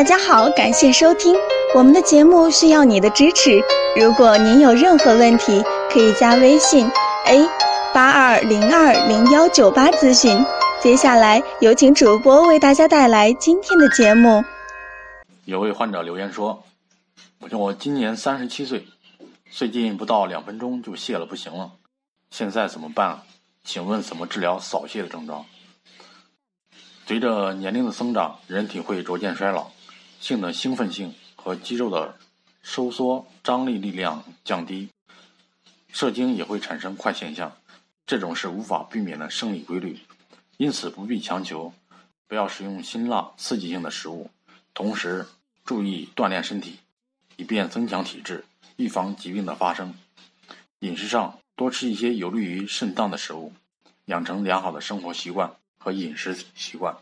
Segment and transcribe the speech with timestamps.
[0.00, 1.36] 大家好，感谢收听
[1.74, 3.62] 我们的节目，需要你的支持。
[3.94, 6.90] 如果您有任何问题，可以加微信
[7.26, 7.46] a
[7.92, 10.42] 八二零二零幺九八咨询。
[10.80, 14.42] 接下来有请主播为大家带来今天的节目。
[15.44, 16.62] 有位患者留言说
[17.38, 18.86] ：“我我今年三十七岁，
[19.50, 21.72] 最近不到两分钟就泄了，不行了，
[22.30, 23.20] 现在怎么办？
[23.64, 25.44] 请问怎么治疗早泄的症状？”
[27.06, 29.66] 随着年龄的增长，人体会逐渐衰老。
[30.20, 32.14] 性的兴奋性和肌肉的
[32.62, 34.90] 收缩张力力量降低，
[35.92, 37.56] 射精也会产生快现象，
[38.06, 39.98] 这种是无法避免的生理规律，
[40.58, 41.72] 因此不必强求，
[42.28, 44.30] 不要食用辛辣刺激性的食物，
[44.74, 45.26] 同时
[45.64, 46.78] 注意锻炼身体，
[47.36, 48.44] 以便增强体质，
[48.76, 49.94] 预防疾病的发生。
[50.80, 53.54] 饮食上多吃一些有利于肾脏的食物，
[54.04, 56.94] 养成良好的生活习惯和饮食习惯。